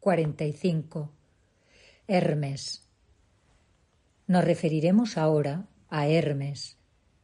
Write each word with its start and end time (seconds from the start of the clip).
45. 0.00 1.10
Hermes. 2.06 2.84
Nos 4.28 4.44
referiremos 4.44 5.18
ahora 5.18 5.66
a 5.88 6.06
Hermes, 6.06 6.76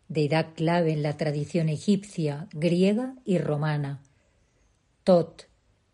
deidad 0.08 0.54
clave 0.54 0.92
en 0.92 1.04
la 1.04 1.16
tradición 1.16 1.68
egipcia, 1.68 2.48
griega 2.52 3.14
y 3.24 3.38
romana. 3.38 4.02
Tot, 5.04 5.44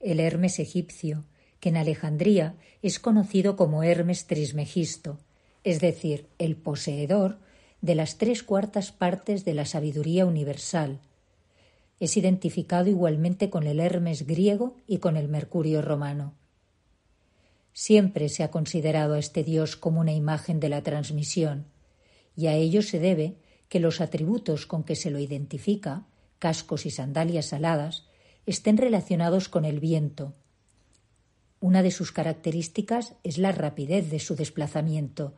el 0.01 0.21
Hermes 0.21 0.59
egipcio, 0.59 1.27
que 1.61 1.69
en 1.69 1.77
Alejandría 1.77 2.57
es 2.81 2.99
conocido 2.99 3.57
como 3.57 3.83
Hermes 3.83 4.27
Trismegisto, 4.27 5.19
es 5.65 5.81
decir, 5.81 6.29
el 6.39 6.57
poseedor 6.57 7.41
de 7.83 7.95
las 7.95 8.17
tres 8.17 8.43
cuartas 8.43 8.91
partes 8.91 9.45
de 9.45 9.53
la 9.53 9.67
sabiduría 9.67 10.25
universal. 10.25 10.99
Es 12.01 12.17
identificado 12.17 12.89
igualmente 12.89 13.51
con 13.51 13.67
el 13.67 13.81
Hermes 13.81 14.27
griego 14.27 14.77
y 14.87 14.97
con 14.97 15.19
el 15.19 15.29
Mercurio 15.29 15.83
romano. 15.83 16.40
Siempre 17.73 18.29
se 18.29 18.43
ha 18.43 18.51
considerado 18.51 19.15
a 19.15 19.19
este 19.19 19.45
dios 19.45 19.77
como 19.77 20.01
una 20.01 20.13
imagen 20.13 20.61
de 20.61 20.69
la 20.69 20.83
transmisión, 20.83 21.67
y 22.37 22.47
a 22.47 22.55
ello 22.55 22.83
se 22.83 22.99
debe 22.99 23.37
que 23.69 23.81
los 23.81 24.01
atributos 24.01 24.67
con 24.67 24.85
que 24.85 24.97
se 24.97 25.11
lo 25.11 25.19
identifica, 25.19 26.07
cascos 26.39 26.87
y 26.87 26.91
sandalias 26.91 27.53
aladas, 27.53 28.07
estén 28.47 28.77
relacionados 28.77 29.49
con 29.49 29.65
el 29.65 29.81
viento, 29.81 30.35
una 31.61 31.83
de 31.83 31.91
sus 31.91 32.11
características 32.11 33.15
es 33.23 33.37
la 33.37 33.53
rapidez 33.53 34.11
de 34.11 34.19
su 34.19 34.35
desplazamiento, 34.35 35.35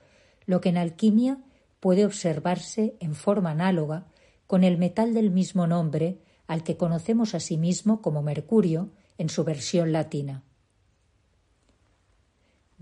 lo 0.47 0.61
que 0.61 0.69
en 0.69 0.77
alquimia 0.77 1.39
puede 1.81 2.07
observarse 2.07 2.95
en 3.01 3.17
forma 3.17 3.51
análoga 3.51 4.07
con 4.47 4.63
el 4.63 4.79
metal 4.79 5.15
del 5.15 5.33
mismo 5.33 5.67
nombre 5.67 6.19
al 6.47 6.63
que 6.63 6.77
conocemos 6.77 7.35
asimismo 7.35 8.01
como 8.03 8.23
mercurio 8.23 8.91
en 9.19 9.31
su 9.31 9.43
versión 9.43 9.91
latina. 9.91 10.45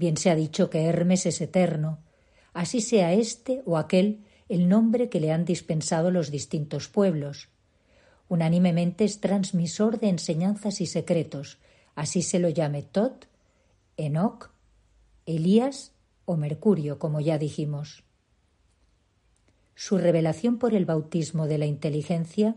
Bien 0.01 0.17
se 0.17 0.31
ha 0.31 0.35
dicho 0.35 0.71
que 0.71 0.87
Hermes 0.87 1.27
es 1.27 1.43
eterno, 1.43 1.99
así 2.55 2.81
sea 2.81 3.13
este 3.13 3.63
o 3.67 3.77
aquel 3.77 4.25
el 4.49 4.67
nombre 4.67 5.11
que 5.11 5.21
le 5.21 5.31
han 5.31 5.45
dispensado 5.45 6.11
los 6.11 6.31
distintos 6.31 6.89
pueblos. 6.89 7.51
Unánimemente 8.27 9.05
es 9.05 9.21
transmisor 9.21 10.01
de 10.01 10.09
enseñanzas 10.09 10.81
y 10.81 10.87
secretos, 10.87 11.59
así 11.95 12.23
se 12.23 12.39
lo 12.39 12.49
llame 12.49 12.83
Tot 12.83 13.29
Enoc, 13.99 14.53
Elías 15.27 15.93
o 16.25 16.39
Mercurio, 16.39 16.99
como 16.99 17.21
ya 17.21 17.37
dijimos. 17.37 18.03
Su 19.75 19.99
revelación 19.99 20.59
por 20.59 20.73
el 20.73 20.87
bautismo 20.87 21.47
de 21.47 21.59
la 21.59 21.67
inteligencia 21.67 22.57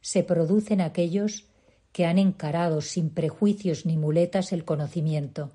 se 0.00 0.24
produce 0.24 0.74
en 0.74 0.80
aquellos 0.80 1.46
que 1.92 2.06
han 2.06 2.18
encarado 2.18 2.80
sin 2.80 3.10
prejuicios 3.10 3.86
ni 3.86 3.96
muletas 3.96 4.52
el 4.52 4.64
conocimiento 4.64 5.52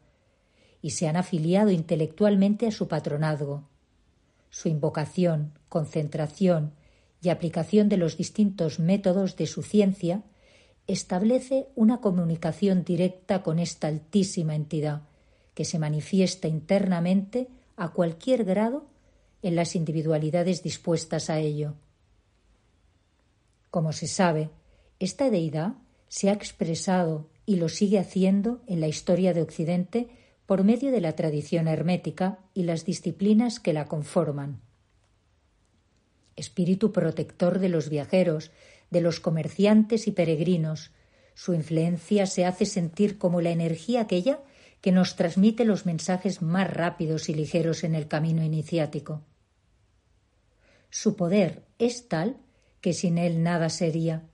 y 0.86 0.92
se 0.92 1.08
han 1.08 1.16
afiliado 1.16 1.72
intelectualmente 1.72 2.68
a 2.68 2.72
su 2.72 2.88
patronazgo. 2.88 3.64
Su 4.52 4.70
invocación, 4.70 5.52
concentración 5.68 6.74
y 7.24 7.30
aplicación 7.30 7.90
de 7.90 7.98
los 7.98 8.18
distintos 8.18 8.78
métodos 8.80 9.36
de 9.36 9.48
su 9.48 9.64
ciencia 9.64 10.22
establece 10.86 11.70
una 11.74 12.02
comunicación 12.02 12.84
directa 12.84 13.42
con 13.42 13.58
esta 13.58 13.88
altísima 13.88 14.54
entidad 14.54 15.02
que 15.56 15.66
se 15.66 15.80
manifiesta 15.80 16.48
internamente 16.48 17.48
a 17.78 17.90
cualquier 17.90 18.44
grado 18.44 18.86
en 19.42 19.56
las 19.56 19.76
individualidades 19.76 20.62
dispuestas 20.62 21.32
a 21.32 21.40
ello. 21.40 21.74
Como 23.72 23.92
se 23.92 24.06
sabe, 24.06 24.52
esta 25.00 25.32
deidad 25.32 25.74
se 26.10 26.30
ha 26.30 26.34
expresado 26.34 27.28
y 27.48 27.56
lo 27.56 27.70
sigue 27.70 27.98
haciendo 27.98 28.62
en 28.68 28.82
la 28.82 28.88
historia 28.88 29.34
de 29.34 29.42
Occidente 29.42 30.10
por 30.46 30.64
medio 30.64 30.92
de 30.92 31.02
la 31.02 31.14
tradición 31.14 31.68
hermética 31.68 32.40
y 32.54 32.64
las 32.64 32.86
disciplinas 32.86 33.60
que 33.60 33.74
la 33.74 33.86
conforman. 33.86 34.62
Espíritu 36.36 36.92
protector 36.92 37.60
de 37.60 37.70
los 37.70 37.90
viajeros, 37.90 38.52
de 38.92 39.02
los 39.02 39.20
comerciantes 39.20 40.08
y 40.08 40.12
peregrinos, 40.12 40.92
su 41.34 41.54
influencia 41.54 42.26
se 42.28 42.46
hace 42.46 42.66
sentir 42.66 43.18
como 43.18 43.42
la 43.42 43.52
energía 43.52 44.02
aquella 44.02 44.40
que 44.82 44.92
nos 44.92 45.16
transmite 45.16 45.66
los 45.66 45.86
mensajes 45.86 46.42
más 46.42 46.72
rápidos 46.72 47.28
y 47.30 47.34
ligeros 47.34 47.84
en 47.84 47.96
el 47.96 48.08
camino 48.08 48.44
iniciático. 48.44 49.24
Su 50.90 51.16
poder 51.16 51.64
es 51.80 52.08
tal 52.08 52.38
que 52.82 52.94
sin 52.94 53.18
él 53.18 53.44
nada 53.44 53.70
sería, 53.70 54.30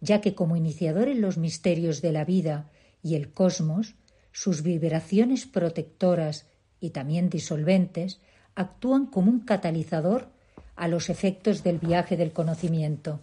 ya 0.00 0.20
que 0.20 0.34
como 0.34 0.56
iniciador 0.56 1.08
en 1.08 1.20
los 1.20 1.38
misterios 1.38 2.02
de 2.02 2.12
la 2.12 2.24
vida 2.24 2.68
y 3.02 3.14
el 3.14 3.32
cosmos, 3.32 3.94
sus 4.32 4.62
vibraciones 4.62 5.46
protectoras 5.46 6.46
y 6.80 6.90
también 6.90 7.30
disolventes 7.30 8.20
actúan 8.54 9.06
como 9.06 9.30
un 9.30 9.40
catalizador 9.40 10.28
a 10.74 10.88
los 10.88 11.10
efectos 11.10 11.62
del 11.62 11.78
viaje 11.78 12.16
del 12.16 12.32
conocimiento. 12.32 13.20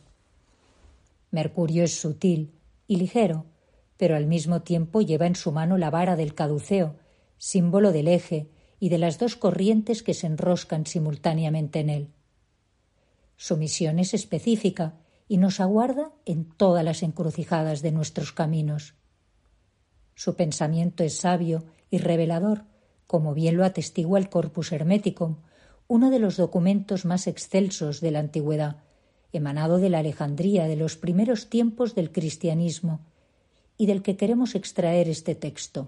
Mercurio 1.31 1.83
es 1.83 1.99
sutil 1.99 2.51
y 2.87 2.97
ligero, 2.97 3.45
pero 3.97 4.15
al 4.15 4.27
mismo 4.27 4.61
tiempo 4.61 5.01
lleva 5.01 5.27
en 5.27 5.35
su 5.35 5.51
mano 5.51 5.77
la 5.77 5.89
vara 5.89 6.15
del 6.15 6.33
caduceo, 6.33 6.95
símbolo 7.37 7.91
del 7.91 8.07
eje 8.07 8.49
y 8.79 8.89
de 8.89 8.97
las 8.97 9.19
dos 9.19 9.35
corrientes 9.35 10.03
que 10.03 10.13
se 10.13 10.27
enroscan 10.27 10.85
simultáneamente 10.85 11.79
en 11.79 11.89
él. 11.89 12.07
Su 13.35 13.57
misión 13.57 13.99
es 13.99 14.13
específica 14.13 14.93
y 15.27 15.37
nos 15.37 15.59
aguarda 15.59 16.11
en 16.25 16.45
todas 16.45 16.83
las 16.83 17.03
encrucijadas 17.03 17.81
de 17.81 17.91
nuestros 17.91 18.31
caminos. 18.31 18.95
Su 20.19 20.35
pensamiento 20.35 21.05
es 21.05 21.15
sabio 21.15 21.63
y 21.89 21.97
revelador, 21.97 22.65
como 23.07 23.33
bien 23.33 23.55
lo 23.55 23.63
atestigua 23.63 24.19
el 24.19 24.27
Corpus 24.27 24.73
Hermeticum, 24.73 25.37
uno 25.87 26.09
de 26.09 26.19
los 26.19 26.35
documentos 26.35 27.05
más 27.05 27.25
excelsos 27.25 28.01
de 28.01 28.11
la 28.11 28.19
antigüedad, 28.19 28.83
emanado 29.31 29.77
de 29.77 29.89
la 29.89 29.99
Alejandría 29.99 30.65
de 30.65 30.75
los 30.75 30.97
primeros 30.97 31.49
tiempos 31.49 31.95
del 31.95 32.11
cristianismo 32.11 32.99
y 33.77 33.85
del 33.85 34.01
que 34.01 34.17
queremos 34.17 34.55
extraer 34.55 35.07
este 35.07 35.35
texto. 35.35 35.87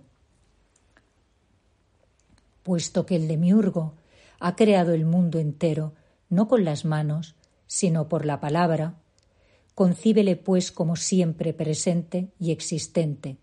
Puesto 2.64 3.06
que 3.06 3.18
el 3.18 3.28
demiurgo 3.28 3.96
ha 4.40 4.56
creado 4.56 4.94
el 4.94 5.06
mundo 5.06 5.40
entero, 5.40 5.94
no 6.30 6.48
con 6.48 6.64
las 6.64 6.86
manos, 6.86 7.36
sino 7.68 8.08
por 8.08 8.26
la 8.26 8.40
palabra, 8.40 8.96
concíbele 9.76 10.38
pues 10.38 10.72
como 10.72 10.96
siempre 10.96 11.52
presente 11.52 12.30
y 12.40 12.52
existente, 12.52 13.38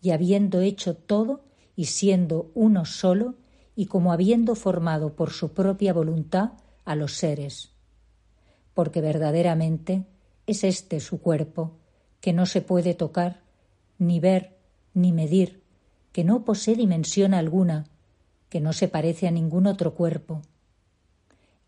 y 0.00 0.10
habiendo 0.10 0.60
hecho 0.60 0.94
todo 0.94 1.44
y 1.76 1.86
siendo 1.86 2.50
uno 2.54 2.84
solo, 2.84 3.34
y 3.76 3.86
como 3.86 4.12
habiendo 4.12 4.56
formado 4.56 5.14
por 5.14 5.30
su 5.30 5.52
propia 5.52 5.92
voluntad 5.92 6.54
a 6.84 6.96
los 6.96 7.12
seres. 7.12 7.70
Porque 8.74 9.00
verdaderamente 9.00 10.04
es 10.46 10.64
este 10.64 10.98
su 10.98 11.20
cuerpo, 11.20 11.76
que 12.20 12.32
no 12.32 12.46
se 12.46 12.60
puede 12.60 12.94
tocar, 12.94 13.40
ni 13.98 14.18
ver, 14.18 14.56
ni 14.94 15.12
medir, 15.12 15.62
que 16.10 16.24
no 16.24 16.44
posee 16.44 16.74
dimensión 16.74 17.34
alguna, 17.34 17.84
que 18.48 18.60
no 18.60 18.72
se 18.72 18.88
parece 18.88 19.28
a 19.28 19.30
ningún 19.30 19.66
otro 19.66 19.94
cuerpo, 19.94 20.42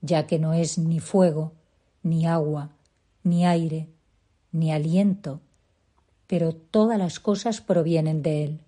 ya 0.00 0.26
que 0.26 0.38
no 0.38 0.54
es 0.54 0.78
ni 0.78 0.98
fuego, 0.98 1.52
ni 2.02 2.26
agua, 2.26 2.70
ni 3.22 3.46
aire, 3.46 3.88
ni 4.50 4.72
aliento, 4.72 5.40
pero 6.30 6.54
todas 6.54 6.96
las 6.96 7.18
cosas 7.18 7.60
provienen 7.60 8.22
de 8.22 8.44
él. 8.44 8.60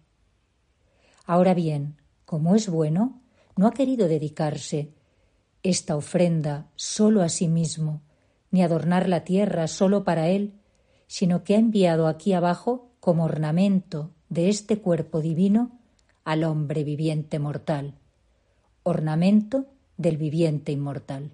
Ahora 1.24 1.54
bien, 1.54 1.94
como 2.24 2.56
es 2.56 2.68
bueno, 2.68 3.20
no 3.54 3.68
ha 3.68 3.72
querido 3.72 4.08
dedicarse 4.08 4.90
esta 5.62 5.94
ofrenda 5.94 6.66
solo 6.74 7.22
a 7.22 7.28
sí 7.28 7.46
mismo, 7.46 8.02
ni 8.50 8.64
adornar 8.64 9.08
la 9.08 9.22
tierra 9.22 9.68
solo 9.68 10.02
para 10.02 10.26
él, 10.26 10.54
sino 11.06 11.44
que 11.44 11.54
ha 11.54 11.58
enviado 11.60 12.08
aquí 12.08 12.32
abajo 12.32 12.90
como 12.98 13.26
ornamento 13.26 14.10
de 14.28 14.48
este 14.48 14.80
cuerpo 14.80 15.20
divino 15.20 15.78
al 16.24 16.42
hombre 16.42 16.82
viviente 16.82 17.38
mortal, 17.38 17.94
ornamento 18.82 19.66
del 19.96 20.16
viviente 20.16 20.72
inmortal. 20.72 21.30